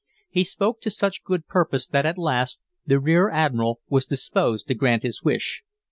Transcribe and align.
He 0.31 0.43
spoke 0.43 0.81
to 0.81 0.89
such 0.89 1.23
good 1.23 1.45
purpose 1.45 1.85
that 1.85 2.07
at 2.07 2.17
last 2.17 2.63
the 2.87 2.99
rear 2.99 3.29
admiral 3.29 3.81
was 3.87 4.07
disposed 4.07 4.65
to 4.69 4.73
grant 4.73 5.03
his 5.03 5.21
wish. 5.21 5.61